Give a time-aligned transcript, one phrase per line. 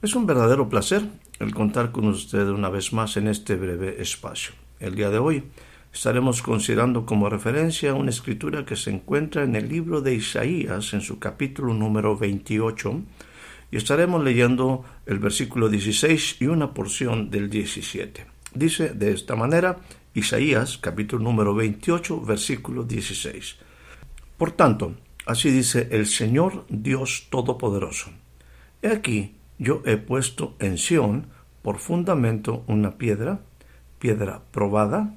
[0.00, 1.02] Es un verdadero placer
[1.40, 4.54] el contar con usted una vez más en este breve espacio.
[4.78, 5.42] El día de hoy
[5.92, 11.00] estaremos considerando como referencia una escritura que se encuentra en el libro de Isaías en
[11.00, 13.02] su capítulo número 28
[13.72, 18.24] y estaremos leyendo el versículo 16 y una porción del 17.
[18.54, 19.78] Dice de esta manera
[20.14, 23.56] Isaías capítulo número 28 versículo 16.
[24.36, 24.94] Por tanto,
[25.26, 28.10] así dice el Señor Dios Todopoderoso.
[28.80, 31.26] He aquí, yo he puesto en Sión
[31.62, 33.40] por fundamento una piedra,
[33.98, 35.14] piedra probada,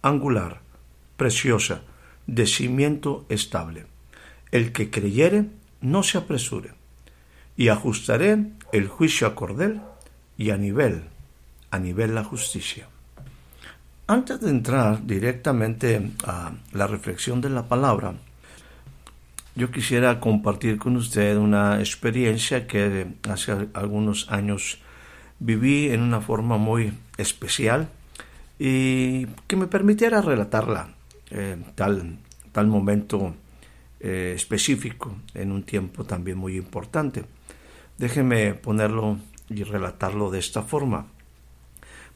[0.00, 0.60] angular,
[1.16, 1.82] preciosa,
[2.26, 3.86] de cimiento estable.
[4.50, 5.46] El que creyere,
[5.80, 6.74] no se apresure.
[7.56, 8.38] Y ajustaré
[8.72, 9.80] el juicio a cordel
[10.38, 11.04] y a nivel,
[11.70, 12.88] a nivel la justicia.
[14.06, 18.14] Antes de entrar directamente a la reflexión de la palabra,
[19.54, 24.78] yo quisiera compartir con usted una experiencia que hace algunos años
[25.38, 27.88] viví en una forma muy especial
[28.58, 30.94] y que me permitiera relatarla
[31.30, 32.18] en tal,
[32.52, 33.34] tal momento
[34.00, 37.24] eh, específico en un tiempo también muy importante.
[37.98, 41.06] Déjeme ponerlo y relatarlo de esta forma,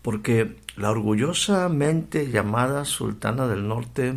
[0.03, 4.15] porque la orgullosamente llamada Sultana del Norte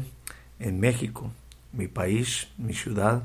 [0.59, 1.31] en México,
[1.71, 3.23] mi país, mi ciudad,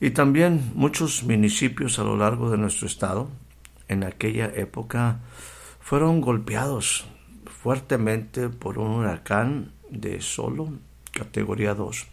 [0.00, 3.28] y también muchos municipios a lo largo de nuestro estado,
[3.88, 5.20] en aquella época
[5.80, 7.06] fueron golpeados
[7.46, 10.72] fuertemente por un huracán de solo
[11.12, 12.06] categoría 2.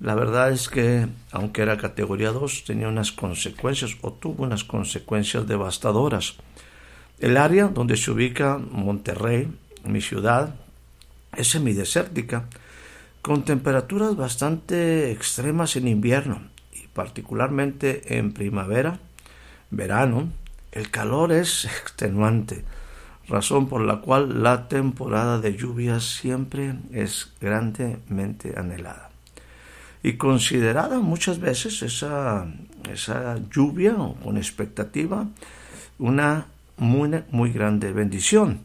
[0.00, 5.46] La verdad es que, aunque era categoría 2, tenía unas consecuencias o tuvo unas consecuencias
[5.46, 6.36] devastadoras.
[7.18, 9.48] El área donde se ubica Monterrey,
[9.84, 10.54] mi ciudad,
[11.34, 12.46] es semidesértica,
[13.26, 16.42] con temperaturas bastante extremas en invierno
[16.72, 19.00] y particularmente en primavera,
[19.68, 20.28] verano,
[20.70, 22.62] el calor es extenuante,
[23.26, 29.10] razón por la cual la temporada de lluvias siempre es grandemente anhelada.
[30.04, 32.46] Y considerada muchas veces esa,
[32.88, 35.26] esa lluvia con expectativa
[35.98, 38.60] una muy, muy grande bendición.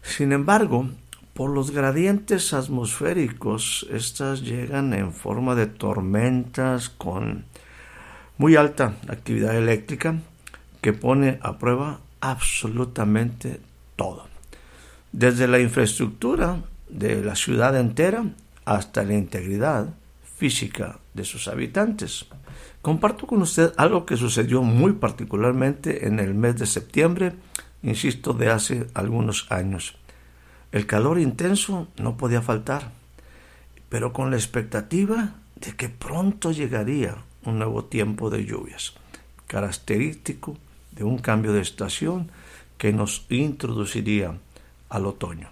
[0.00, 0.88] Sin embargo,
[1.38, 7.44] por los gradientes atmosféricos, estas llegan en forma de tormentas con
[8.38, 10.16] muy alta actividad eléctrica
[10.80, 13.60] que pone a prueba absolutamente
[13.94, 14.26] todo.
[15.12, 18.24] Desde la infraestructura de la ciudad entera
[18.64, 19.94] hasta la integridad
[20.38, 22.26] física de sus habitantes.
[22.82, 27.34] Comparto con usted algo que sucedió muy particularmente en el mes de septiembre,
[27.84, 29.97] insisto, de hace algunos años.
[30.70, 32.90] El calor intenso no podía faltar,
[33.88, 38.92] pero con la expectativa de que pronto llegaría un nuevo tiempo de lluvias,
[39.46, 40.56] característico
[40.92, 42.30] de un cambio de estación
[42.76, 44.34] que nos introduciría
[44.90, 45.48] al otoño.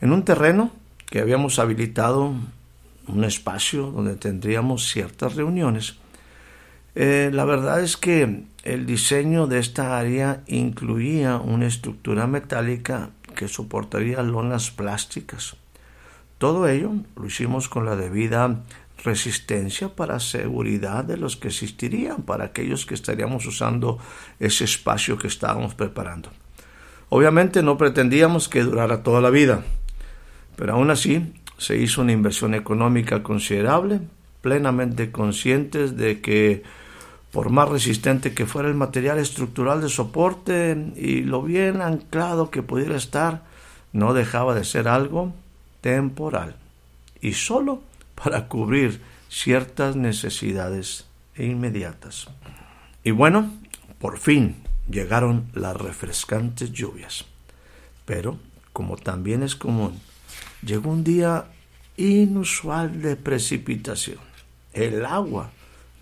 [0.00, 0.70] En un terreno
[1.06, 2.34] que habíamos habilitado
[3.06, 5.96] un espacio donde tendríamos ciertas reuniones,
[6.94, 13.48] eh, la verdad es que el diseño de esta área incluía una estructura metálica que
[13.48, 15.56] soportaría lonas plásticas.
[16.38, 18.62] Todo ello lo hicimos con la debida
[19.02, 23.98] resistencia para seguridad de los que existirían, para aquellos que estaríamos usando
[24.40, 26.30] ese espacio que estábamos preparando.
[27.10, 29.62] Obviamente no pretendíamos que durara toda la vida,
[30.56, 34.00] pero aún así se hizo una inversión económica considerable,
[34.40, 36.62] plenamente conscientes de que
[37.34, 42.62] por más resistente que fuera el material estructural de soporte y lo bien anclado que
[42.62, 43.42] pudiera estar,
[43.92, 45.34] no dejaba de ser algo
[45.80, 46.54] temporal
[47.20, 47.82] y solo
[48.14, 52.28] para cubrir ciertas necesidades inmediatas.
[53.02, 53.52] Y bueno,
[53.98, 57.24] por fin llegaron las refrescantes lluvias.
[58.04, 58.38] Pero,
[58.72, 60.00] como también es común,
[60.64, 61.46] llegó un día
[61.96, 64.20] inusual de precipitación.
[64.72, 65.50] El agua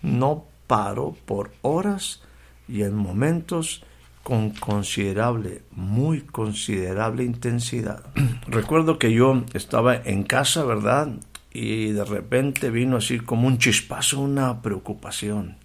[0.03, 2.21] no paró por horas
[2.67, 3.83] y en momentos
[4.23, 8.03] con considerable, muy considerable intensidad.
[8.47, 11.09] Recuerdo que yo estaba en casa, ¿verdad?
[11.51, 15.57] Y de repente vino así como un chispazo, una preocupación.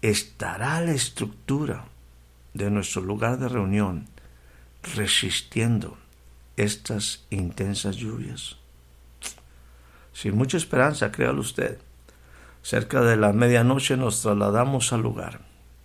[0.00, 1.84] ¿Estará la estructura
[2.54, 4.06] de nuestro lugar de reunión
[4.94, 5.98] resistiendo
[6.56, 8.56] estas intensas lluvias?
[10.12, 11.78] Sin mucha esperanza, créalo usted.
[12.66, 15.38] Cerca de la medianoche nos trasladamos al lugar,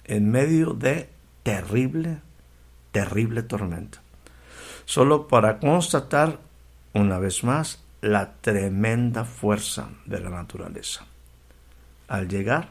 [0.03, 1.09] en medio de
[1.43, 2.21] terrible,
[2.91, 4.01] terrible tormenta.
[4.85, 6.39] Solo para constatar
[6.95, 11.05] una vez más la tremenda fuerza de la naturaleza.
[12.07, 12.69] Al llegar,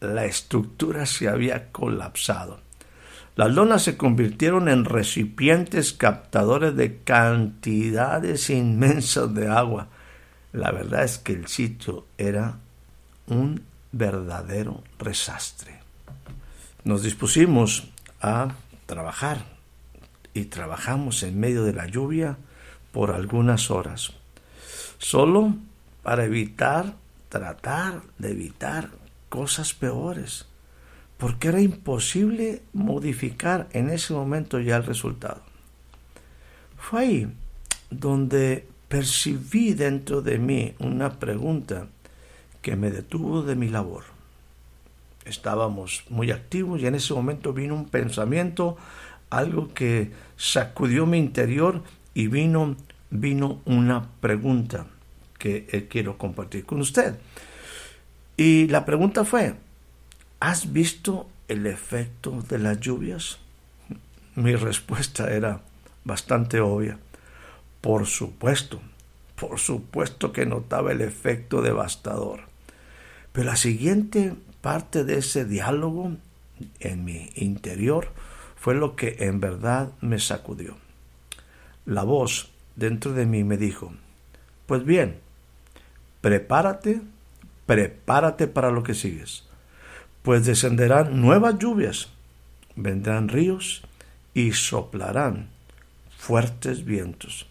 [0.00, 2.58] la estructura se había colapsado.
[3.36, 9.86] Las lonas se convirtieron en recipientes captadores de cantidades inmensas de agua.
[10.52, 12.58] La verdad es que el sitio era
[13.32, 13.62] un
[13.92, 15.80] verdadero resastre.
[16.84, 17.88] Nos dispusimos
[18.20, 18.54] a
[18.86, 19.44] trabajar
[20.34, 22.36] y trabajamos en medio de la lluvia
[22.92, 24.12] por algunas horas,
[24.98, 25.54] solo
[26.02, 26.94] para evitar,
[27.28, 28.90] tratar de evitar
[29.28, 30.46] cosas peores,
[31.16, 35.42] porque era imposible modificar en ese momento ya el resultado.
[36.76, 37.32] Fue ahí
[37.90, 41.86] donde percibí dentro de mí una pregunta
[42.62, 44.04] que me detuvo de mi labor
[45.24, 48.76] estábamos muy activos y en ese momento vino un pensamiento,
[49.30, 51.82] algo que sacudió mi interior
[52.14, 52.76] y vino,
[53.10, 54.86] vino una pregunta
[55.38, 57.18] que eh, quiero compartir con usted.
[58.36, 59.54] Y la pregunta fue,
[60.40, 63.38] ¿has visto el efecto de las lluvias?
[64.34, 65.60] Mi respuesta era
[66.04, 66.98] bastante obvia.
[67.80, 68.80] Por supuesto,
[69.36, 72.51] por supuesto que notaba el efecto devastador.
[73.32, 76.12] Pero la siguiente parte de ese diálogo
[76.80, 78.08] en mi interior
[78.56, 80.76] fue lo que en verdad me sacudió.
[81.86, 83.92] La voz dentro de mí me dijo,
[84.66, 85.18] pues bien,
[86.20, 87.00] prepárate,
[87.66, 89.48] prepárate para lo que sigues,
[90.22, 92.10] pues descenderán nuevas lluvias,
[92.76, 93.82] vendrán ríos
[94.34, 95.48] y soplarán
[96.16, 97.48] fuertes vientos.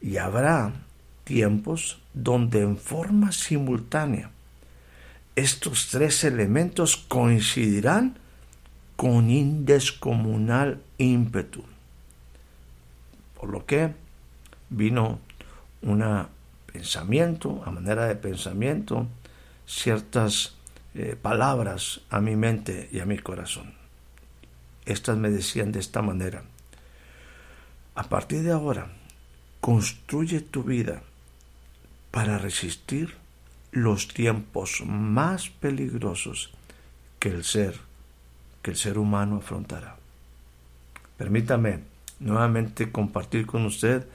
[0.00, 0.72] Y habrá
[1.24, 4.30] tiempos donde en forma simultánea
[5.36, 8.18] estos tres elementos coincidirán
[8.96, 11.62] con indescomunal ímpetu.
[13.38, 13.94] Por lo que
[14.70, 15.20] vino
[15.82, 16.26] un
[16.72, 19.06] pensamiento, a manera de pensamiento,
[19.66, 20.56] ciertas
[20.94, 23.74] eh, palabras a mi mente y a mi corazón.
[24.86, 26.44] Estas me decían de esta manera,
[27.94, 28.88] a partir de ahora,
[29.60, 31.02] construye tu vida
[32.10, 33.25] para resistir
[33.76, 36.50] los tiempos más peligrosos
[37.18, 37.74] que el ser,
[38.62, 39.96] que el ser humano afrontará.
[41.18, 41.80] Permítame
[42.18, 44.06] nuevamente compartir con usted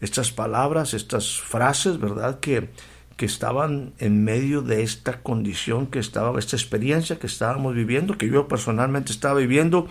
[0.00, 2.40] estas palabras, estas frases, ¿verdad?
[2.40, 2.70] Que,
[3.18, 8.30] que estaban en medio de esta condición que estaba, esta experiencia que estábamos viviendo, que
[8.30, 9.86] yo personalmente estaba viviendo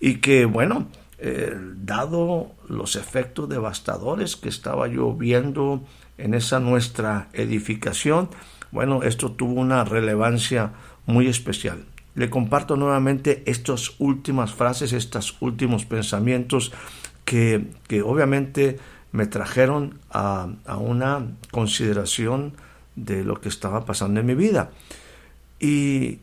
[0.00, 0.88] y que, bueno,
[1.18, 5.84] eh, dado los efectos devastadores que estaba yo viendo
[6.16, 8.30] en esa nuestra edificación,
[8.74, 10.72] bueno, esto tuvo una relevancia
[11.06, 11.84] muy especial.
[12.16, 16.72] Le comparto nuevamente estas últimas frases, estos últimos pensamientos
[17.24, 17.68] que,
[18.04, 18.80] obviamente
[19.12, 22.54] me trajeron a, una consideración
[22.96, 24.72] de lo que estaba pasando en mi vida.
[25.60, 26.18] Y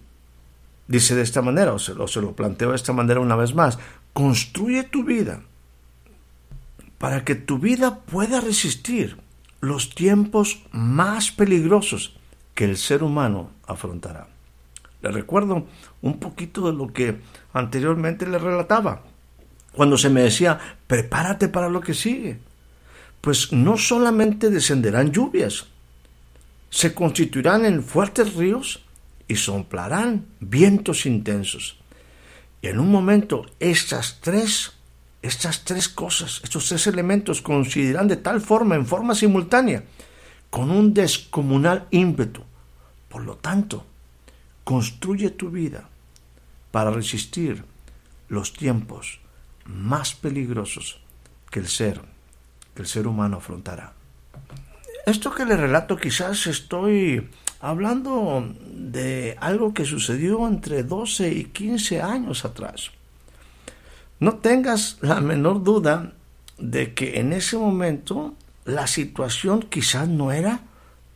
[0.90, 3.56] dice de esta manera, o se, o se lo planteo de esta manera una vez
[3.56, 3.80] más,
[4.12, 5.40] construye tu vida
[6.98, 9.18] para que tu vida pueda resistir
[9.62, 12.18] los tiempos más peligrosos
[12.62, 14.28] que el ser humano afrontará.
[15.02, 15.66] Le recuerdo
[16.04, 17.20] un poquito de lo que
[17.54, 19.02] anteriormente le relataba,
[19.74, 22.38] cuando se me decía, prepárate para lo que sigue.
[23.20, 25.66] Pues no solamente descenderán lluvias,
[26.70, 28.86] se constituirán en fuertes ríos
[29.28, 31.80] y soplarán vientos intensos.
[32.62, 34.74] Y en un momento estas tres,
[35.24, 39.84] estas tres cosas, estos tres elementos coincidirán de tal forma, en forma simultánea,
[40.52, 42.44] con un descomunal ímpetu.
[43.12, 43.86] Por lo tanto,
[44.64, 45.90] construye tu vida
[46.72, 47.66] para resistir
[48.30, 49.20] los tiempos
[49.66, 51.02] más peligrosos
[51.52, 52.02] que el ser,
[52.74, 53.94] que el ser humano afrontará.
[55.06, 62.02] Esto que le relato quizás estoy hablando de algo que sucedió entre 12 y 15
[62.02, 62.92] años atrás.
[64.22, 66.14] No tengas la menor duda
[66.58, 70.71] de que en ese momento la situación quizás no era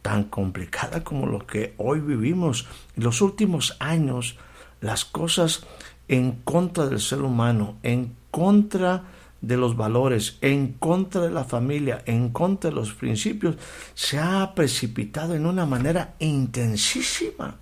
[0.05, 2.67] tan complicada como lo que hoy vivimos.
[2.95, 4.37] En los últimos años
[4.79, 5.65] las cosas
[6.07, 9.05] en contra del ser humano, en contra
[9.41, 13.55] de los valores, en contra de la familia, en contra de los principios,
[13.95, 17.55] se ha precipitado en una manera intensísima.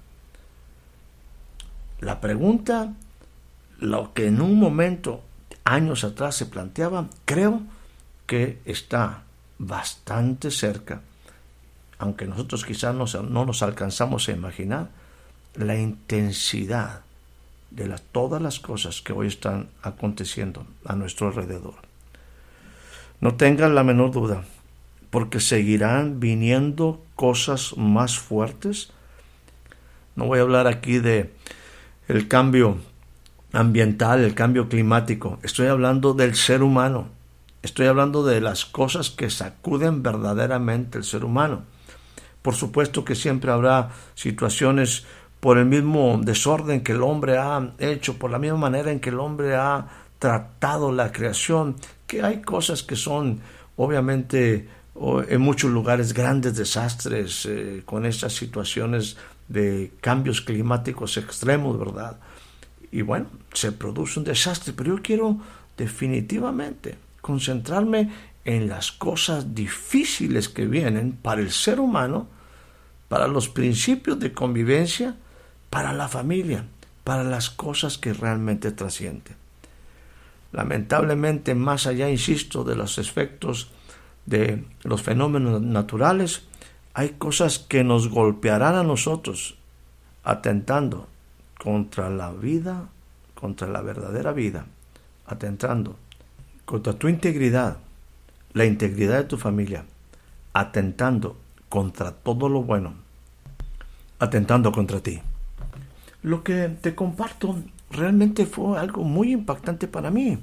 [2.01, 2.93] La pregunta,
[3.79, 5.23] lo que en un momento,
[5.63, 7.61] años atrás se planteaba, creo
[8.27, 9.23] que está
[9.59, 10.99] bastante cerca,
[11.97, 14.89] aunque nosotros quizás no, nos alcanzamos a imaginar,
[15.55, 17.01] la intensidad
[17.71, 21.75] de todas las cosas que hoy están aconteciendo a nuestro alrededor.
[23.19, 24.43] No tengan la menor duda,
[25.09, 28.91] porque seguirán viniendo cosas más fuertes.
[30.15, 31.31] No voy a hablar aquí de
[32.07, 32.77] el cambio
[33.53, 35.39] ambiental, el cambio climático.
[35.43, 37.07] Estoy hablando del ser humano.
[37.61, 41.63] Estoy hablando de las cosas que sacuden verdaderamente el ser humano.
[42.43, 45.05] Por supuesto que siempre habrá situaciones
[45.39, 49.09] por el mismo desorden que el hombre ha hecho, por la misma manera en que
[49.09, 49.87] el hombre ha
[50.19, 53.41] tratado la creación, que hay cosas que son
[53.75, 54.67] obviamente
[55.27, 62.19] en muchos lugares grandes desastres eh, con estas situaciones de cambios climáticos extremos, ¿verdad?
[62.91, 65.37] Y bueno, se produce un desastre, pero yo quiero
[65.75, 68.11] definitivamente concentrarme
[68.45, 72.27] en las cosas difíciles que vienen para el ser humano,
[73.07, 75.15] para los principios de convivencia
[75.73, 76.65] para la familia,
[77.03, 79.35] para las cosas que realmente trascienden.
[80.51, 83.71] Lamentablemente, más allá, insisto, de los efectos
[84.27, 86.43] de los fenómenos naturales,
[86.93, 89.57] hay cosas que nos golpearán a nosotros,
[90.23, 91.07] atentando
[91.57, 92.89] contra la vida,
[93.33, 94.67] contra la verdadera vida,
[95.25, 95.97] atentando
[96.65, 97.77] contra tu integridad,
[98.53, 99.85] la integridad de tu familia,
[100.53, 101.37] atentando
[101.69, 102.93] contra todo lo bueno,
[104.19, 105.21] atentando contra ti.
[106.21, 107.57] Lo que te comparto
[107.89, 110.39] realmente fue algo muy impactante para mí.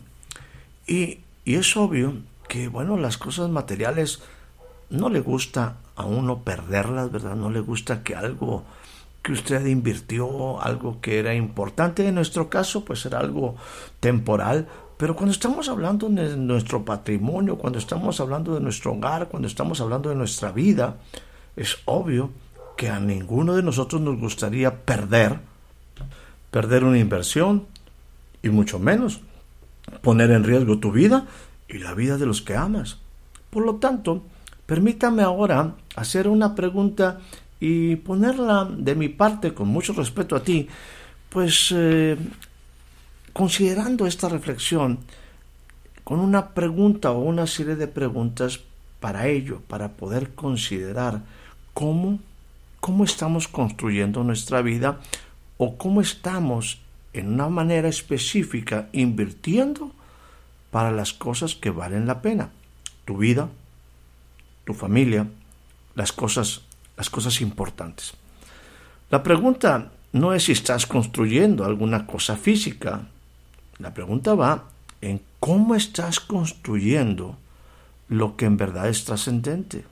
[0.87, 2.15] Y, es obvio
[2.49, 4.23] que, bueno, las cosas materiales
[4.89, 7.35] no le gusta a uno perderlas, ¿verdad?
[7.35, 8.65] No le gusta que algo
[9.23, 13.57] que usted invirtió, algo que era importante, en nuestro caso, pues era algo
[14.01, 14.69] temporal,
[15.01, 19.81] pero cuando estamos hablando de nuestro patrimonio, cuando estamos hablando de nuestro hogar, cuando estamos
[19.81, 20.99] hablando de nuestra vida,
[21.57, 22.31] es obvio
[22.77, 25.39] que a ninguno de nosotros nos gustaría perder
[26.51, 27.65] perder una inversión
[28.43, 29.21] y mucho menos
[30.03, 31.25] poner en riesgo tu vida
[31.67, 32.99] y la vida de los que amas.
[33.49, 34.23] Por lo tanto,
[34.67, 37.21] permítame ahora hacer una pregunta
[37.59, 40.69] y ponerla de mi parte con mucho respeto a ti,
[41.31, 42.19] pues eh,
[43.33, 44.99] considerando esta reflexión
[46.05, 48.61] con una pregunta o una serie de preguntas
[49.01, 51.23] para ello, para poder considerar
[51.75, 52.19] cómo,
[52.81, 55.01] cómo estamos construyendo nuestra vida
[55.57, 56.81] o cómo estamos
[57.13, 59.93] en una manera específica invirtiendo
[60.71, 62.51] para las cosas que valen la pena.
[63.05, 63.49] Tu vida,
[64.65, 65.27] tu familia,
[65.95, 66.63] las cosas,
[66.97, 68.15] las cosas importantes.
[69.11, 73.09] La pregunta no es si estás construyendo alguna cosa física.
[73.81, 74.69] La pregunta va
[75.01, 77.39] en cómo estás construyendo
[78.09, 79.85] lo que en verdad es trascendente.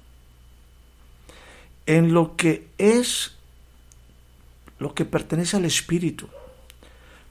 [1.87, 3.35] En lo que es
[4.79, 6.29] lo que pertenece al Espíritu.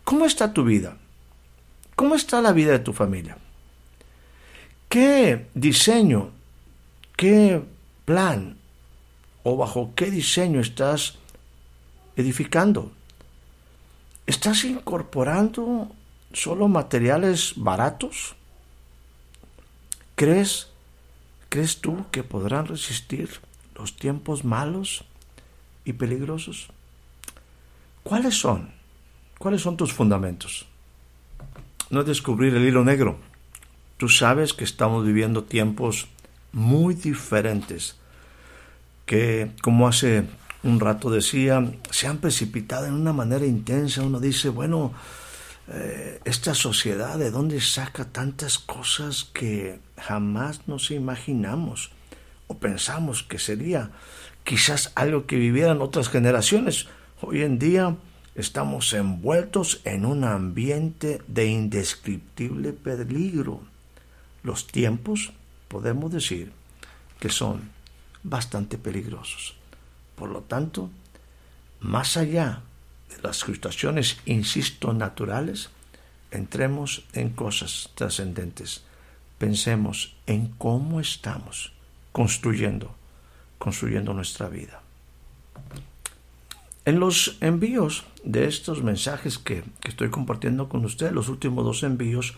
[0.04, 0.98] ¿Cómo está tu vida?
[1.96, 3.38] ¿Cómo está la vida de tu familia?
[4.90, 6.32] ¿Qué diseño,
[7.16, 7.62] qué
[8.06, 8.58] plan
[9.44, 11.18] o bajo qué diseño estás
[12.16, 12.92] edificando?
[14.26, 15.92] ¿Estás incorporando
[16.34, 18.36] solo materiales baratos?
[20.16, 20.70] ¿Crees,
[21.50, 23.30] crees tú que podrán resistir
[23.76, 25.06] los tiempos malos
[25.86, 26.68] y peligrosos?
[28.04, 28.72] ¿Cuáles son?
[29.38, 30.66] ¿Cuáles son tus fundamentos?
[31.90, 33.18] No es descubrir el hilo negro.
[33.98, 36.08] Tú sabes que estamos viviendo tiempos
[36.52, 37.98] muy diferentes
[39.06, 40.26] que, como hace
[40.64, 44.04] un rato decía, se han precipitado en una manera intensa.
[44.04, 44.94] Uno dice, bueno,
[45.70, 51.92] eh, esta sociedad, ¿de dónde saca tantas cosas que jamás nos imaginamos
[52.48, 53.92] o pensamos que sería
[54.46, 56.88] quizás algo que vivieran otras generaciones?
[57.22, 57.98] Hoy en día
[58.36, 63.62] estamos envueltos en un ambiente de indescriptible peligro.
[64.44, 65.34] Los tiempos,
[65.68, 66.54] podemos decir,
[67.20, 67.72] que son
[68.24, 69.56] bastante peligrosos.
[70.16, 70.90] Por lo tanto,
[71.82, 72.62] más allá
[73.22, 75.70] las situaciones, insisto, naturales,
[76.32, 78.84] entremos en cosas trascendentes.
[79.38, 81.74] Pensemos en cómo estamos
[82.12, 82.96] construyendo,
[83.58, 84.82] construyendo nuestra vida.
[86.86, 91.84] En los envíos de estos mensajes que, que estoy compartiendo con ustedes, los últimos dos
[91.84, 92.36] envíos,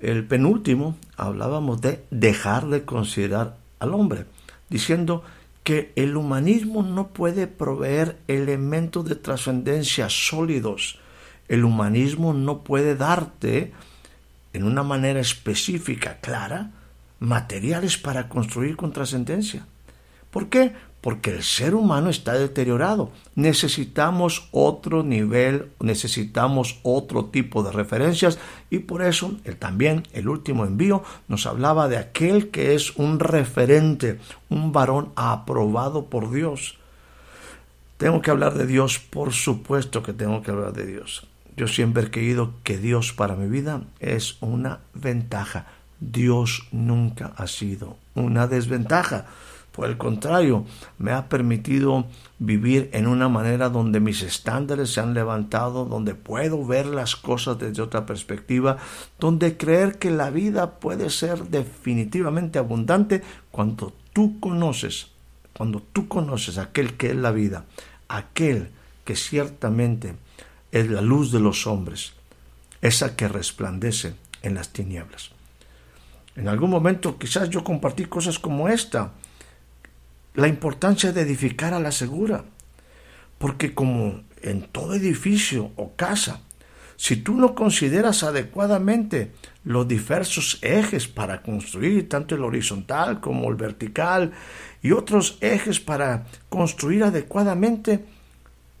[0.00, 4.26] el penúltimo hablábamos de dejar de considerar al hombre,
[4.68, 5.22] diciendo
[5.66, 11.00] que el humanismo no puede proveer elementos de trascendencia sólidos.
[11.48, 13.72] El humanismo no puede darte
[14.52, 16.70] en una manera específica, clara,
[17.18, 19.66] materiales para construir con trascendencia.
[20.30, 20.72] ¿Por qué?
[21.06, 23.12] Porque el ser humano está deteriorado.
[23.36, 30.64] Necesitamos otro nivel, necesitamos otro tipo de referencias y por eso el, también el último
[30.64, 36.76] envío nos hablaba de aquel que es un referente, un varón aprobado por Dios.
[37.98, 41.28] Tengo que hablar de Dios, por supuesto que tengo que hablar de Dios.
[41.56, 45.66] Yo siempre he creído que Dios para mi vida es una ventaja.
[46.00, 49.26] Dios nunca ha sido una desventaja.
[49.76, 50.64] Por el contrario,
[50.96, 52.06] me ha permitido
[52.38, 57.58] vivir en una manera donde mis estándares se han levantado, donde puedo ver las cosas
[57.58, 58.78] desde otra perspectiva,
[59.20, 65.08] donde creer que la vida puede ser definitivamente abundante cuando tú conoces,
[65.52, 67.66] cuando tú conoces aquel que es la vida,
[68.08, 68.70] aquel
[69.04, 70.14] que ciertamente
[70.72, 72.14] es la luz de los hombres,
[72.80, 75.32] esa que resplandece en las tinieblas.
[76.34, 79.12] En algún momento quizás yo compartí cosas como esta,
[80.36, 82.44] la importancia de edificar a la segura.
[83.38, 86.40] Porque como en todo edificio o casa,
[86.96, 89.32] si tú no consideras adecuadamente
[89.64, 94.32] los diversos ejes para construir, tanto el horizontal como el vertical,
[94.82, 98.04] y otros ejes para construir adecuadamente,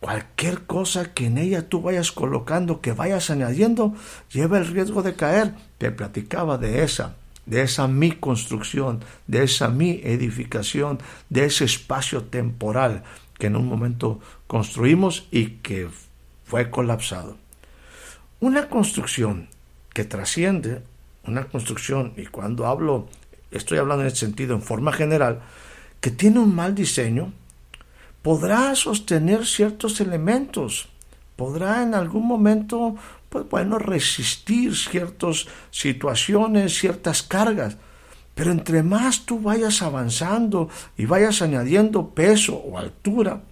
[0.00, 3.94] cualquier cosa que en ella tú vayas colocando, que vayas añadiendo,
[4.32, 5.54] lleva el riesgo de caer.
[5.78, 10.98] Te platicaba de esa de esa mi construcción, de esa mi edificación,
[11.30, 13.04] de ese espacio temporal
[13.38, 15.88] que en un momento construimos y que
[16.44, 17.36] fue colapsado.
[18.40, 19.48] Una construcción
[19.92, 20.82] que trasciende,
[21.24, 23.08] una construcción, y cuando hablo,
[23.50, 25.40] estoy hablando en el sentido en forma general,
[26.00, 27.32] que tiene un mal diseño,
[28.22, 30.88] podrá sostener ciertos elementos,
[31.36, 32.96] podrá en algún momento
[33.44, 37.76] pues bueno, resistir ciertas situaciones, ciertas cargas.
[38.34, 43.42] Pero entre más tú vayas avanzando y vayas añadiendo peso o altura,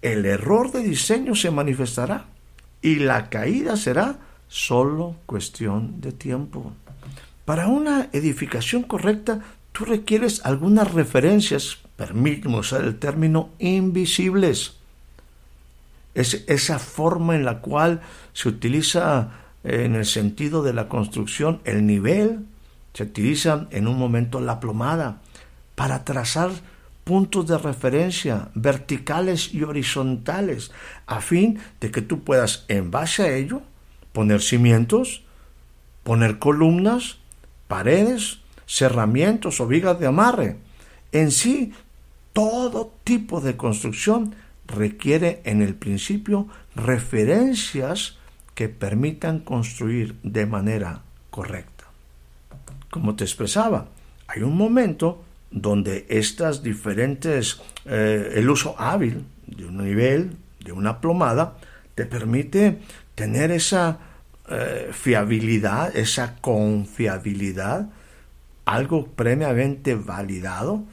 [0.00, 2.26] el error de diseño se manifestará
[2.80, 4.18] y la caída será
[4.48, 6.72] solo cuestión de tiempo.
[7.44, 9.40] Para una edificación correcta,
[9.72, 14.81] tú requieres algunas referencias, permíteme usar el término, invisibles
[16.14, 18.00] es esa forma en la cual
[18.32, 19.30] se utiliza
[19.64, 22.46] eh, en el sentido de la construcción el nivel,
[22.94, 25.22] se utiliza en un momento la plomada
[25.74, 26.50] para trazar
[27.04, 30.70] puntos de referencia verticales y horizontales
[31.06, 33.62] a fin de que tú puedas en base a ello
[34.12, 35.22] poner cimientos,
[36.04, 37.18] poner columnas,
[37.66, 40.58] paredes, cerramientos o vigas de amarre.
[41.12, 41.72] En sí,
[42.32, 44.34] todo tipo de construcción
[44.72, 48.18] requiere en el principio referencias
[48.54, 51.84] que permitan construir de manera correcta.
[52.90, 53.88] Como te expresaba,
[54.26, 61.00] hay un momento donde estas diferentes, eh, el uso hábil de un nivel, de una
[61.00, 61.56] plomada,
[61.94, 62.78] te permite
[63.14, 63.98] tener esa
[64.48, 67.88] eh, fiabilidad, esa confiabilidad,
[68.64, 70.84] algo previamente validado,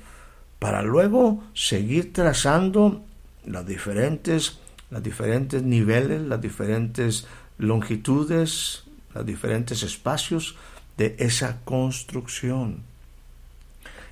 [0.59, 3.03] para luego seguir trazando
[3.45, 10.55] las diferentes, las diferentes niveles, las diferentes longitudes, los diferentes espacios
[10.97, 12.83] de esa construcción.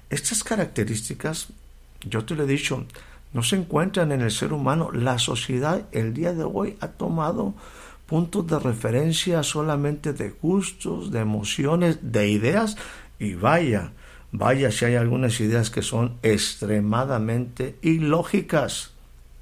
[0.09, 1.47] Estas características,
[2.01, 2.85] yo te lo he dicho,
[3.33, 4.91] no se encuentran en el ser humano.
[4.91, 7.53] La sociedad el día de hoy ha tomado
[8.05, 12.77] puntos de referencia solamente de gustos, de emociones, de ideas
[13.19, 13.91] y vaya,
[14.31, 18.93] vaya si hay algunas ideas que son extremadamente ilógicas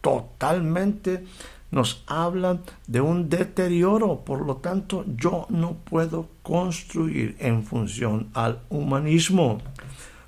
[0.06, 1.24] totalmente
[1.72, 8.62] nos hablan de un deterioro, por lo tanto yo no puedo construir en función al
[8.70, 9.63] humanismo.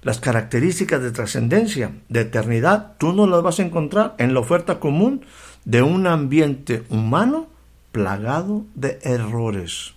[0.01, 4.79] Las características de trascendencia, de eternidad, tú no las vas a encontrar en la oferta
[4.79, 5.21] común
[5.63, 7.45] de un ambiente humano
[7.91, 9.93] plagado de errores.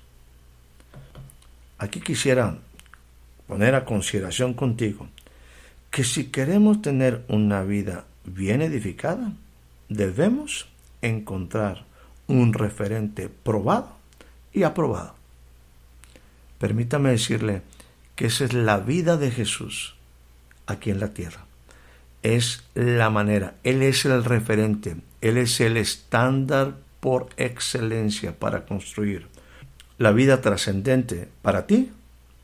[1.79, 2.59] Aquí quisiera
[3.47, 5.09] poner a consideración contigo
[5.91, 9.33] que si queremos tener una vida bien edificada,
[9.91, 10.69] debemos
[11.03, 11.85] encontrar
[12.27, 13.97] un referente probado
[14.55, 15.15] y aprobado.
[16.59, 17.63] Permítame decirle
[18.17, 19.97] que esa es la vida de Jesús
[20.67, 21.45] aquí en la tierra.
[22.23, 29.27] es la manera, Él es el referente, Él es el estándar por excelencia para construir
[29.97, 31.93] la vida trascendente para ti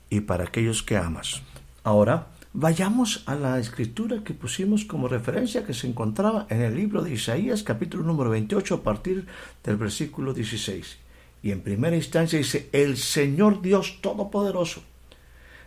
[0.08, 1.42] y para aquellos que amas.
[1.84, 2.28] Ahora,
[2.58, 7.12] vayamos a la escritura que pusimos como referencia que se encontraba en el libro de
[7.12, 9.26] Isaías capítulo número 28 a partir
[9.62, 10.96] del versículo 16.
[11.42, 14.82] Y en primera instancia dice, el Señor Dios Todopoderoso.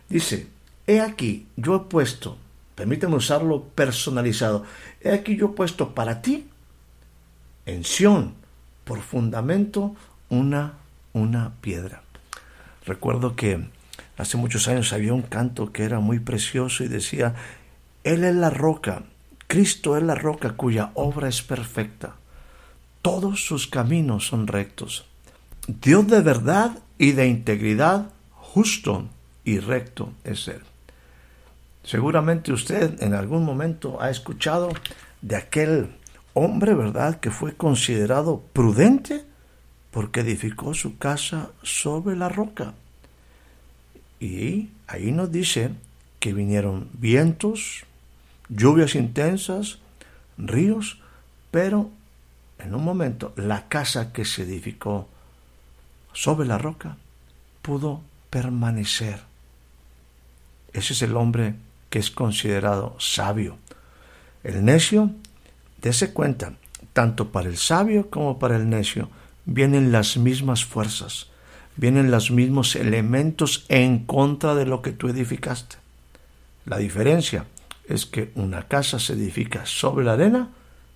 [0.08, 0.48] Dice,
[0.84, 2.36] he aquí, yo he puesto,
[2.74, 4.64] permíteme usarlo personalizado,
[5.00, 6.48] he aquí yo he puesto para ti,
[7.66, 8.34] en Sión,
[8.82, 9.94] por fundamento,
[10.28, 10.74] una,
[11.12, 12.02] una piedra.
[12.84, 13.68] Recuerdo que
[14.20, 17.34] hace muchos años había un canto que era muy precioso y decía,
[18.04, 19.04] Él es la roca,
[19.46, 22.16] Cristo es la roca cuya obra es perfecta,
[23.02, 25.06] todos sus caminos son rectos.
[25.66, 29.08] Dios de verdad y de integridad, justo
[29.44, 30.60] y recto es Él.
[31.82, 34.68] Seguramente usted en algún momento ha escuchado
[35.22, 35.96] de aquel
[36.34, 39.24] hombre, ¿verdad?, que fue considerado prudente
[39.90, 42.74] porque edificó su casa sobre la roca.
[44.20, 45.70] Y ahí nos dice
[46.18, 47.84] que vinieron vientos,
[48.50, 49.78] lluvias intensas,
[50.36, 51.00] ríos,
[51.50, 51.90] pero
[52.58, 55.08] en un momento la casa que se edificó
[56.12, 56.98] sobre la roca
[57.62, 59.20] pudo permanecer.
[60.72, 61.54] Ese es el hombre
[61.88, 63.58] que es considerado sabio.
[64.44, 65.10] El necio,
[65.80, 66.54] dése cuenta,
[66.92, 69.08] tanto para el sabio como para el necio,
[69.44, 71.29] vienen las mismas fuerzas,
[71.80, 75.76] vienen los mismos elementos en contra de lo que tú edificaste.
[76.66, 77.46] La diferencia
[77.88, 80.50] es que una casa se edifica sobre la arena,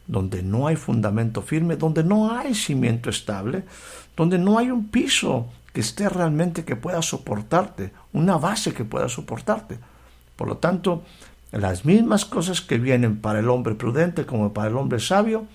[0.07, 3.65] donde no hay fundamento firme, donde no hay cimiento estable,
[4.15, 9.09] donde no hay un piso que esté realmente que pueda soportarte, una base que pueda
[9.09, 9.79] soportarte.
[10.37, 11.03] Por lo tanto,
[11.51, 15.47] las mismas cosas que vienen para el hombre prudente como para el hombre sabio,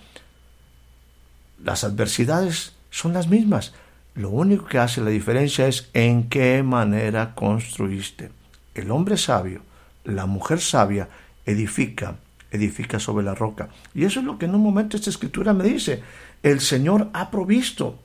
[1.64, 3.74] las adversidades son las mismas.
[4.20, 8.30] Lo único que hace la diferencia es en qué manera construiste.
[8.76, 9.62] El hombre sabio,
[10.04, 11.08] la mujer sabia,
[11.46, 12.18] edifica,
[12.52, 13.70] edifica sobre la roca.
[13.96, 16.04] Y eso es lo que en un momento esta escritura me dice.
[16.44, 17.98] El Señor ha provisto.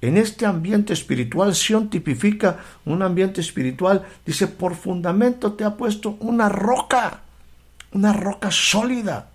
[0.00, 6.16] En este ambiente espiritual, Sion tipifica un ambiente espiritual, dice, por fundamento te ha puesto
[6.20, 7.24] una roca,
[7.92, 9.32] una roca sólida.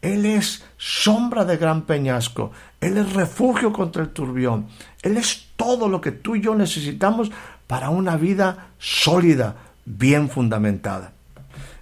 [0.00, 4.66] Él es sombra de gran peñasco, Él es refugio contra el turbión,
[5.02, 7.30] Él es todo lo que tú y yo necesitamos
[7.68, 11.12] para una vida sólida, bien fundamentada.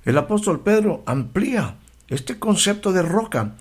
[0.05, 1.77] El apóstol Pedro amplía
[2.09, 3.53] este concepto de roca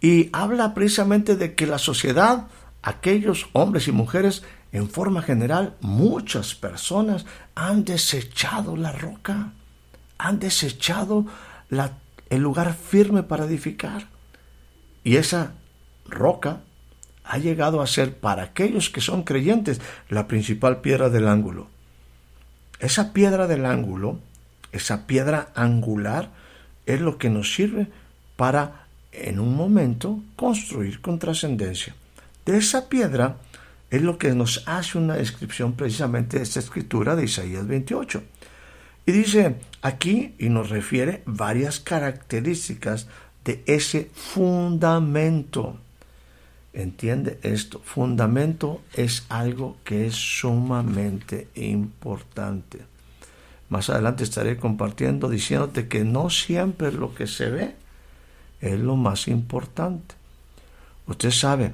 [0.00, 2.46] y habla precisamente de que la sociedad,
[2.82, 9.52] aquellos hombres y mujeres, en forma general, muchas personas han desechado la roca,
[10.16, 11.26] han desechado
[12.30, 14.08] el lugar firme para edificar.
[15.04, 15.52] Y esa
[16.06, 16.62] roca
[17.26, 21.68] ha llegado a ser para aquellos que son creyentes la principal piedra del ángulo.
[22.78, 24.20] Esa piedra del ángulo,
[24.72, 26.30] esa piedra angular,
[26.86, 27.88] es lo que nos sirve
[28.36, 31.94] para en un momento construir con trascendencia.
[32.44, 33.36] De esa piedra
[33.90, 38.22] es lo que nos hace una descripción precisamente de esta escritura de Isaías 28.
[39.06, 43.08] Y dice aquí, y nos refiere varias características
[43.44, 45.78] de ese fundamento.
[46.76, 52.80] Entiende esto, fundamento es algo que es sumamente importante.
[53.70, 57.74] Más adelante estaré compartiendo diciéndote que no siempre lo que se ve
[58.60, 60.16] es lo más importante.
[61.06, 61.72] Usted sabe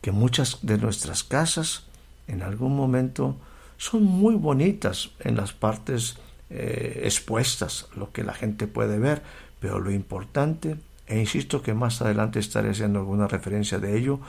[0.00, 1.82] que muchas de nuestras casas
[2.28, 3.36] en algún momento
[3.76, 6.18] son muy bonitas en las partes
[6.50, 9.20] eh, expuestas, lo que la gente puede ver,
[9.58, 14.20] pero lo importante, e insisto que más adelante estaré haciendo alguna referencia de ello,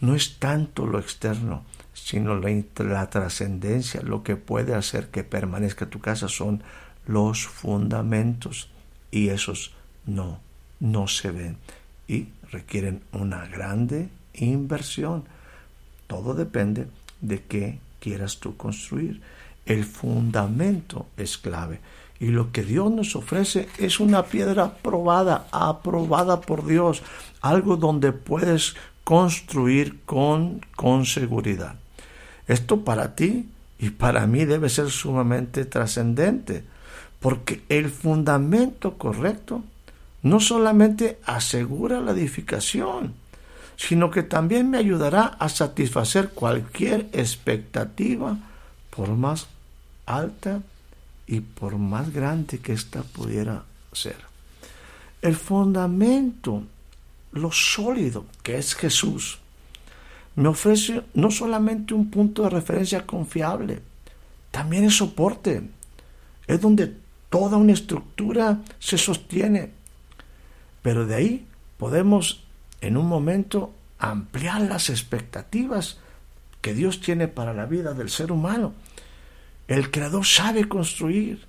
[0.00, 5.86] no es tanto lo externo, sino la, la trascendencia, lo que puede hacer que permanezca
[5.86, 6.62] tu casa son
[7.06, 8.70] los fundamentos
[9.10, 9.74] y esos
[10.06, 10.40] no
[10.80, 11.56] no se ven
[12.06, 15.24] y requieren una grande inversión.
[16.06, 16.88] Todo depende
[17.20, 19.20] de qué quieras tú construir.
[19.66, 21.80] El fundamento es clave.
[22.20, 27.02] Y lo que Dios nos ofrece es una piedra probada, aprobada por Dios,
[27.40, 31.76] algo donde puedes construir con, con seguridad.
[32.48, 36.64] Esto para ti y para mí debe ser sumamente trascendente,
[37.20, 39.62] porque el fundamento correcto
[40.22, 43.14] no solamente asegura la edificación,
[43.76, 48.36] sino que también me ayudará a satisfacer cualquier expectativa,
[48.90, 49.46] por más
[50.04, 50.60] alta
[51.28, 54.16] y por más grande que ésta pudiera ser.
[55.22, 56.62] el fundamento,
[57.32, 59.38] lo sólido que es Jesús,
[60.36, 63.80] me ofrece no solamente un punto de referencia confiable,
[64.50, 65.62] también es soporte.
[66.46, 66.94] Es donde
[67.28, 69.70] toda una estructura se sostiene.
[70.82, 72.44] Pero de ahí podemos
[72.80, 75.98] en un momento ampliar las expectativas
[76.60, 78.72] que Dios tiene para la vida del ser humano.
[79.68, 81.46] El Creador sabe construir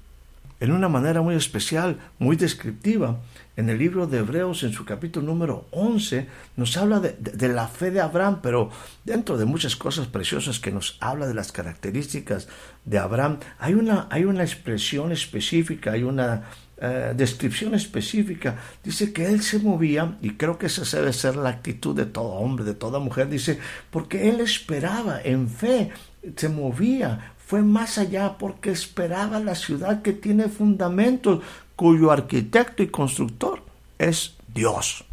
[0.60, 3.22] en una manera muy especial, muy descriptiva.
[3.56, 6.28] En el libro de Hebreos, en su capítulo número 11,
[6.58, 8.72] nos habla de, la fe de Abraham, pero
[9.06, 12.50] dentro de muchas cosas preciosas que nos habla de las características
[12.84, 16.44] de Abraham, hay una, hay una expresión específica, hay una
[16.82, 18.58] eh, descripción específica.
[18.84, 22.32] Dice que él se movía, y creo que esa debe ser la actitud de todo
[22.32, 25.92] hombre, de toda mujer, dice, porque él esperaba en fe,
[26.36, 31.44] se movía, fue más allá porque esperaba la ciudad que tiene fundamentos,
[31.76, 33.64] cuyo arquitecto y constructor
[33.98, 35.04] es Dios.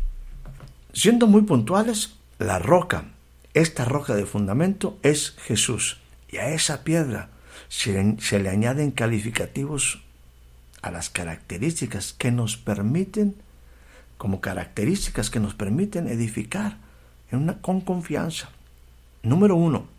[0.92, 3.06] Siendo muy puntuales, la roca,
[3.54, 5.98] esta roca de fundamento es Jesús.
[6.28, 7.30] Y a esa piedra
[7.68, 10.02] se, se le añaden calificativos
[10.82, 13.34] a las características que nos permiten,
[14.18, 16.76] como características que nos permiten edificar
[17.30, 18.50] en una, con confianza.
[19.22, 19.95] Número uno,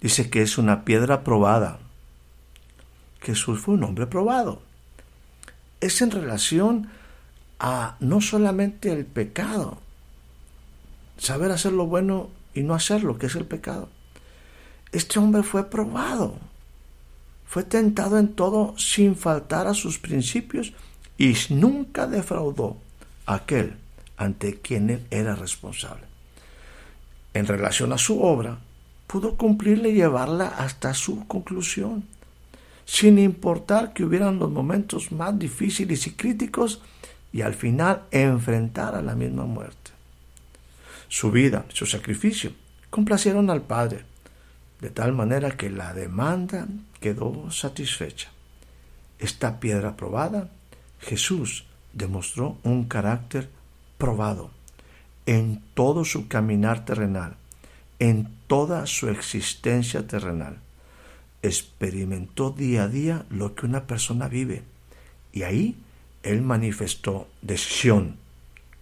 [0.00, 1.78] Dice que es una piedra probada.
[3.20, 4.62] Jesús fue un hombre probado.
[5.80, 6.90] Es en relación
[7.58, 9.78] a no solamente el pecado,
[11.18, 13.88] saber hacer lo bueno y no hacer lo que es el pecado.
[14.92, 16.38] Este hombre fue probado,
[17.46, 20.72] fue tentado en todo sin faltar a sus principios
[21.18, 22.78] y nunca defraudó
[23.26, 23.76] a aquel
[24.16, 26.04] ante quien él era responsable.
[27.34, 28.58] En relación a su obra,
[29.10, 32.04] pudo cumplirle y llevarla hasta su conclusión,
[32.84, 36.80] sin importar que hubieran los momentos más difíciles y críticos
[37.32, 39.90] y al final enfrentar a la misma muerte.
[41.08, 42.52] Su vida, su sacrificio,
[42.88, 44.04] complacieron al Padre,
[44.80, 46.68] de tal manera que la demanda
[47.00, 48.30] quedó satisfecha.
[49.18, 50.50] Esta piedra probada,
[51.00, 53.50] Jesús demostró un carácter
[53.98, 54.52] probado
[55.26, 57.39] en todo su caminar terrenal,
[58.00, 60.58] en toda su existencia terrenal.
[61.42, 64.64] Experimentó día a día lo que una persona vive
[65.32, 65.76] y ahí
[66.22, 68.16] él manifestó decisión,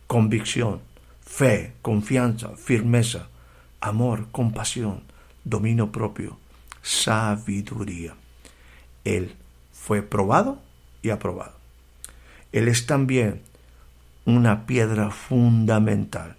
[0.06, 0.80] convicción,
[1.20, 3.28] fe, confianza, firmeza,
[3.80, 5.02] amor, compasión,
[5.44, 6.38] dominio propio,
[6.82, 8.14] sabiduría.
[9.04, 9.34] Él
[9.72, 10.60] fue probado
[11.02, 11.54] y aprobado.
[12.52, 13.42] Él es también
[14.24, 16.36] una piedra fundamental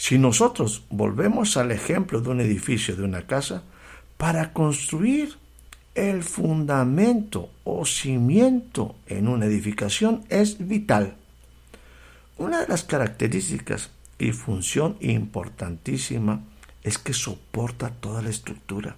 [0.00, 3.64] si nosotros volvemos al ejemplo de un edificio, de una casa,
[4.16, 5.36] para construir
[5.94, 11.16] el fundamento o cimiento en una edificación es vital.
[12.38, 16.44] Una de las características y función importantísima
[16.82, 18.96] es que soporta toda la estructura.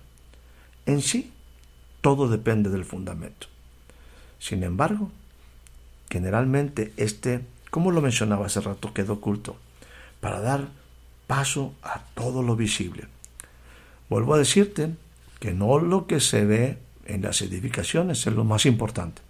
[0.87, 1.33] En sí,
[2.01, 3.49] todo depende del fundamento.
[4.38, 5.11] Sin embargo,
[6.09, 9.57] generalmente este, como lo mencionaba hace rato, quedó oculto
[10.21, 10.81] para dar
[11.33, 13.05] paso a todo lo visible.
[14.11, 14.90] Vuelvo a decirte
[15.40, 19.23] que no lo que se ve en las edificaciones es lo más importante.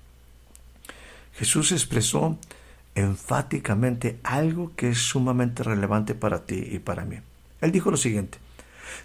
[1.34, 2.36] Jesús expresó
[2.96, 7.18] enfáticamente algo que es sumamente relevante para ti y para mí.
[7.60, 8.38] Él dijo lo siguiente,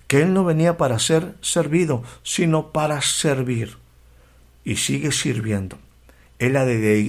[0.07, 3.77] que Él no venía para ser servido, sino para servir.
[4.65, 5.77] Y sigue sirviendo.
[6.39, 6.53] Él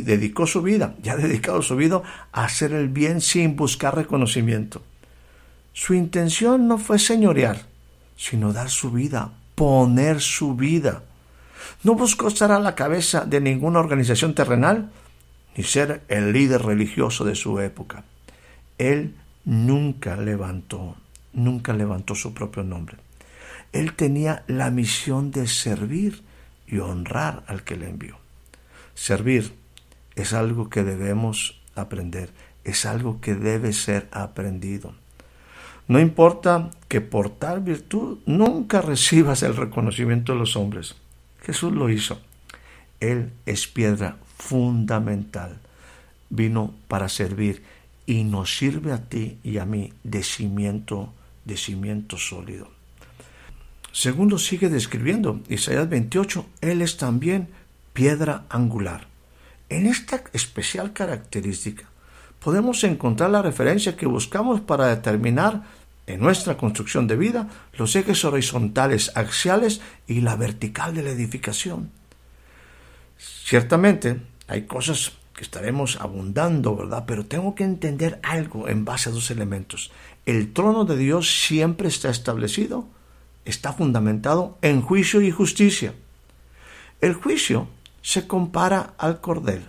[0.05, 4.83] dedicó su vida, ya ha dedicado su vida a hacer el bien sin buscar reconocimiento.
[5.81, 7.63] Su intención no fue señorear,
[8.17, 11.05] sino dar su vida, poner su vida.
[11.85, 14.91] No buscó estar a la cabeza de ninguna organización terrenal,
[15.57, 18.03] ni ser el líder religioso de su época.
[18.77, 19.15] Él
[19.45, 20.97] nunca levantó,
[21.33, 22.97] nunca levantó su propio nombre.
[23.73, 26.25] Él tenía la misión de servir
[26.67, 28.19] y honrar al que le envió.
[28.95, 29.55] Servir
[30.17, 32.31] es algo que debemos aprender,
[32.65, 34.93] es algo que debe ser aprendido.
[35.89, 40.97] No importa que por tal virtud nunca recibas el reconocimiento de los hombres.
[41.41, 42.21] Jesús lo hizo.
[43.01, 45.59] Él es piedra fundamental.
[46.29, 47.63] Vino para servir
[48.05, 51.13] y nos sirve a ti y a mí de cimiento,
[51.47, 52.71] de cimiento sólido.
[53.93, 57.49] Segundo sigue describiendo Isaías 28, Él es también
[57.95, 59.07] piedra angular.
[59.71, 61.85] En esta especial característica
[62.41, 65.78] podemos encontrar la referencia que buscamos para determinar
[66.09, 71.91] en nuestra construcción de vida los ejes horizontales, axiales y la vertical de la edificación.
[73.19, 77.05] Ciertamente hay cosas que estaremos abundando, ¿verdad?
[77.07, 79.93] Pero tengo que entender algo en base a dos elementos.
[80.25, 82.89] El trono de Dios siempre está establecido,
[83.45, 85.93] está fundamentado en juicio y justicia.
[87.03, 87.69] El juicio
[88.01, 89.63] se compara al cordel.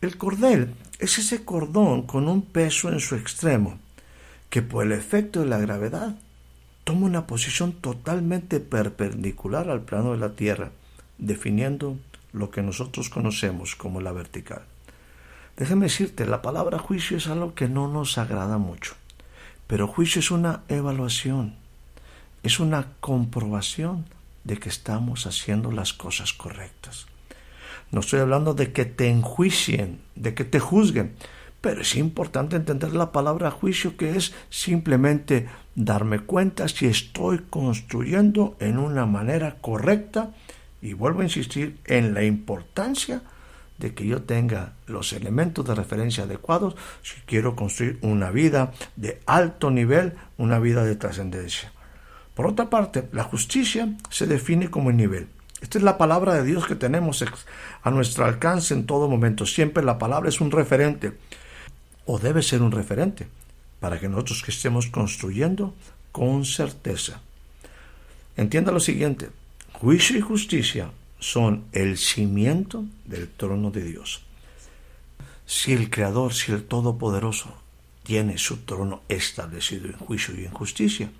[0.00, 3.78] El cordel es ese cordón con un peso en su extremo,
[4.52, 6.14] que por el efecto de la gravedad
[6.84, 10.72] toma una posición totalmente perpendicular al plano de la Tierra,
[11.16, 11.96] definiendo
[12.34, 14.60] lo que nosotros conocemos como la vertical.
[15.56, 18.92] Déjame decirte, la palabra juicio es algo que no nos agrada mucho,
[19.66, 21.54] pero juicio es una evaluación,
[22.42, 24.04] es una comprobación
[24.44, 27.06] de que estamos haciendo las cosas correctas.
[27.90, 31.14] No estoy hablando de que te enjuicien, de que te juzguen,
[31.62, 38.56] pero es importante entender la palabra juicio que es simplemente darme cuenta si estoy construyendo
[38.58, 40.32] en una manera correcta
[40.82, 43.22] y vuelvo a insistir en la importancia
[43.78, 49.20] de que yo tenga los elementos de referencia adecuados si quiero construir una vida de
[49.24, 51.72] alto nivel, una vida de trascendencia.
[52.34, 55.28] Por otra parte, la justicia se define como el nivel.
[55.60, 57.24] Esta es la palabra de Dios que tenemos
[57.82, 59.46] a nuestro alcance en todo momento.
[59.46, 61.12] Siempre la palabra es un referente,
[62.06, 63.28] o debe ser un referente,
[63.80, 65.74] para que nosotros que estemos construyendo
[66.12, 67.20] con certeza.
[68.36, 69.30] Entienda lo siguiente,
[69.72, 74.22] juicio y justicia son el cimiento del trono de Dios.
[75.46, 77.54] Si el Creador, si el Todopoderoso
[78.02, 81.10] tiene su trono establecido en juicio y en justicia,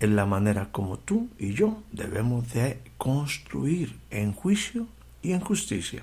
[0.00, 4.86] es la manera como tú y yo debemos de construir en juicio
[5.22, 6.02] y en justicia.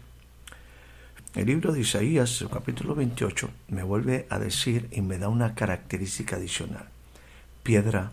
[1.36, 6.38] El libro de Isaías, capítulo 28, me vuelve a decir y me da una característica
[6.38, 6.90] adicional.
[7.62, 8.12] Piedra,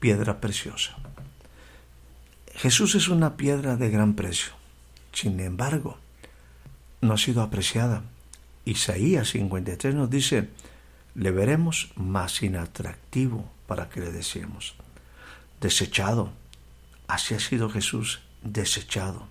[0.00, 0.96] piedra preciosa.
[2.54, 4.52] Jesús es una piedra de gran precio.
[5.12, 5.98] Sin embargo,
[7.02, 8.04] no ha sido apreciada.
[8.64, 10.48] Isaías 53 nos dice,
[11.14, 14.76] le veremos más inatractivo para que le deseemos
[15.60, 16.32] desechado.
[17.06, 19.28] Así ha sido Jesús desechado.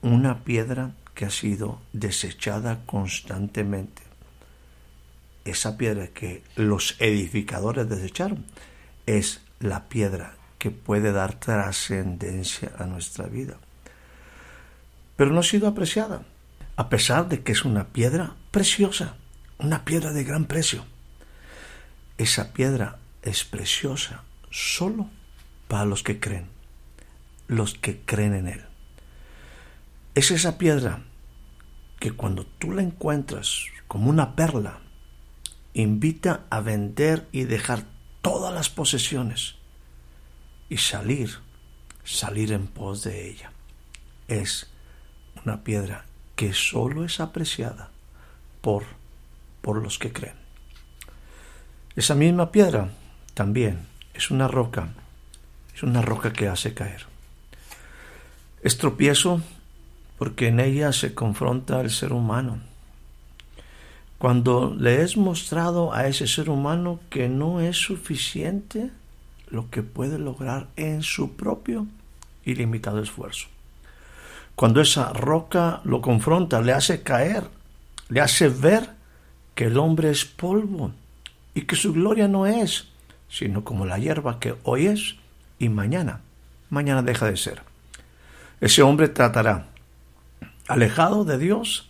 [0.00, 4.00] Una piedra que ha sido desechada constantemente.
[5.44, 8.46] Esa piedra que los edificadores desecharon
[9.04, 13.58] es la piedra que puede dar trascendencia a nuestra vida.
[15.16, 16.22] Pero no ha sido apreciada,
[16.76, 19.16] a pesar de que es una piedra preciosa,
[19.58, 20.86] una piedra de gran precio.
[22.16, 25.10] Esa piedra es preciosa solo
[25.68, 26.46] para los que creen,
[27.46, 28.64] los que creen en Él.
[30.14, 31.02] Es esa piedra
[32.00, 34.80] que cuando tú la encuentras como una perla,
[35.72, 37.84] invita a vender y dejar
[38.22, 39.54] todas las posesiones
[40.68, 41.38] y salir,
[42.02, 43.52] salir en pos de ella.
[44.26, 44.66] Es
[45.44, 47.90] una piedra que solo es apreciada
[48.60, 48.82] por,
[49.60, 50.34] por los que creen.
[51.94, 52.90] Esa misma piedra
[53.34, 54.88] también es una roca
[55.80, 57.06] es una roca que hace caer.
[58.62, 59.40] Es tropiezo
[60.20, 62.58] porque en ella se confronta el ser humano.
[64.18, 68.90] Cuando le es mostrado a ese ser humano que no es suficiente
[69.48, 71.86] lo que puede lograr en su propio
[72.44, 73.46] y limitado esfuerzo.
[74.56, 77.44] Cuando esa roca lo confronta, le hace caer,
[78.10, 78.90] le hace ver
[79.54, 80.92] que el hombre es polvo
[81.54, 82.88] y que su gloria no es,
[83.30, 85.16] sino como la hierba que hoy es
[85.58, 86.20] y mañana,
[86.68, 87.62] mañana deja de ser.
[88.60, 89.70] Ese hombre tratará,
[90.70, 91.88] alejado de Dios,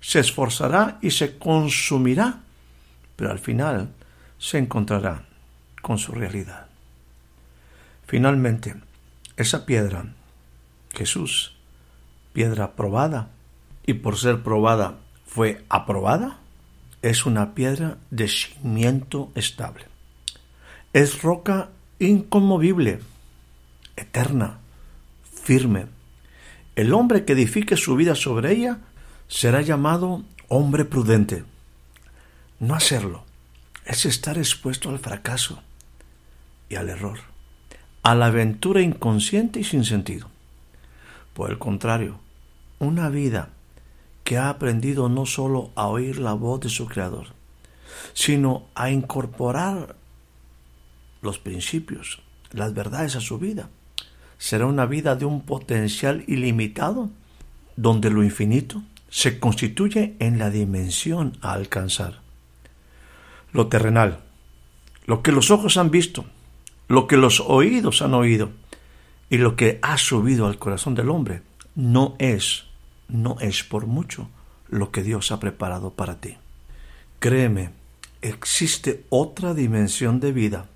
[0.00, 2.40] se esforzará y se consumirá,
[3.16, 3.90] pero al final
[4.38, 5.24] se encontrará
[5.82, 6.66] con su realidad.
[8.06, 8.76] Finalmente,
[9.36, 10.04] esa piedra,
[10.92, 11.56] Jesús,
[12.32, 13.30] piedra probada,
[13.84, 14.94] y por ser probada
[15.26, 16.38] fue aprobada,
[17.02, 19.86] es una piedra de cimiento estable.
[20.92, 23.00] Es roca inconmovible,
[23.96, 24.58] eterna,
[25.42, 25.86] firme.
[26.76, 28.78] El hombre que edifique su vida sobre ella
[29.28, 31.44] será llamado hombre prudente.
[32.58, 33.24] No hacerlo
[33.84, 35.62] es estar expuesto al fracaso
[36.68, 37.18] y al error,
[38.02, 40.28] a la aventura inconsciente y sin sentido.
[41.34, 42.20] Por el contrario,
[42.78, 43.50] una vida
[44.24, 47.28] que ha aprendido no sólo a oír la voz de su Creador,
[48.12, 49.96] sino a incorporar
[51.22, 53.70] los principios, las verdades a su vida.
[54.40, 57.10] Será una vida de un potencial ilimitado,
[57.76, 62.22] donde lo infinito se constituye en la dimensión a alcanzar.
[63.52, 64.20] Lo terrenal,
[65.04, 66.24] lo que los ojos han visto,
[66.88, 68.50] lo que los oídos han oído
[69.28, 71.42] y lo que ha subido al corazón del hombre,
[71.74, 72.64] no es,
[73.08, 74.30] no es por mucho
[74.68, 76.38] lo que Dios ha preparado para ti.
[77.18, 77.72] Créeme,
[78.22, 80.66] existe otra dimensión de vida.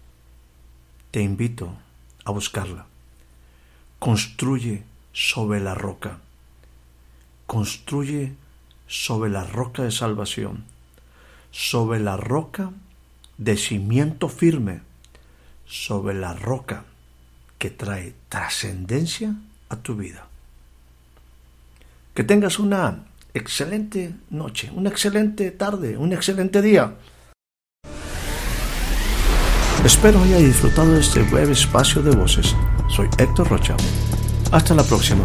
[1.10, 1.72] Te invito
[2.26, 2.88] a buscarla.
[4.05, 4.82] Construye
[5.14, 6.18] sobre la roca.
[7.46, 8.34] Construye
[8.86, 10.64] sobre la roca de salvación,
[11.50, 12.70] sobre la roca
[13.38, 14.82] de cimiento firme,
[15.64, 16.84] sobre la roca
[17.57, 19.36] que trae trascendencia
[19.70, 20.26] a tu vida.
[22.12, 26.94] Que tengas una excelente noche, una excelente tarde, un excelente día.
[29.82, 32.55] Espero haya disfrutado de este breve espacio de voces.
[32.95, 33.76] Soy Héctor Rocha.
[34.53, 35.24] Hasta la próxima.